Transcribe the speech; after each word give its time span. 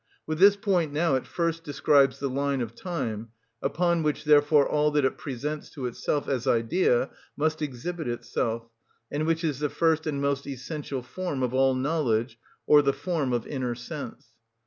With 0.25 0.39
this 0.39 0.55
point 0.55 0.91
now 0.91 1.13
it 1.13 1.27
first 1.27 1.63
describes 1.63 2.17
the 2.17 2.27
line 2.27 2.59
of 2.61 2.73
time, 2.73 3.27
upon 3.61 4.01
which, 4.01 4.23
therefore, 4.23 4.67
all 4.67 4.89
that 4.89 5.05
it 5.05 5.15
presents 5.19 5.69
to 5.75 5.85
itself 5.85 6.27
as 6.27 6.47
idea 6.47 7.11
must 7.37 7.61
exhibit 7.61 8.07
itself, 8.07 8.67
and 9.11 9.27
which 9.27 9.43
is 9.43 9.59
the 9.59 9.69
first 9.69 10.07
and 10.07 10.19
most 10.19 10.47
essential 10.47 11.03
form 11.03 11.43
of 11.43 11.53
all 11.53 11.75
knowledge, 11.75 12.39
or 12.65 12.81
the 12.81 12.93
form 12.93 13.31
of 13.31 13.45
inner 13.45 13.75
sense. 13.75 14.29